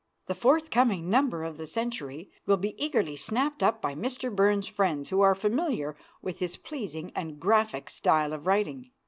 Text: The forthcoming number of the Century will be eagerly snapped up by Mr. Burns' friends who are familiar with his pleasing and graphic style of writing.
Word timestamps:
The 0.25 0.33
forthcoming 0.33 1.11
number 1.11 1.43
of 1.43 1.57
the 1.57 1.67
Century 1.67 2.31
will 2.47 2.57
be 2.57 2.73
eagerly 2.83 3.15
snapped 3.15 3.61
up 3.61 3.83
by 3.83 3.93
Mr. 3.93 4.35
Burns' 4.35 4.65
friends 4.65 5.09
who 5.09 5.21
are 5.21 5.35
familiar 5.35 5.95
with 6.23 6.39
his 6.39 6.57
pleasing 6.57 7.11
and 7.15 7.39
graphic 7.39 7.87
style 7.87 8.33
of 8.33 8.47
writing. 8.47 8.89